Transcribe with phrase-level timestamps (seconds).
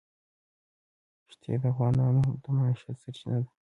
[1.31, 3.49] ښتې د افغانانو د معیشت سرچینه ده.